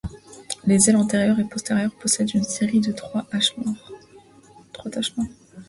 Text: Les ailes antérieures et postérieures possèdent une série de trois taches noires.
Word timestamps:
Les 0.65 0.89
ailes 0.89 0.95
antérieures 0.95 1.39
et 1.39 1.43
postérieures 1.47 1.93
possèdent 1.93 2.33
une 2.33 2.41
série 2.43 2.79
de 2.79 2.91
trois 2.91 3.21
taches 3.21 3.55
noires. 3.57 3.91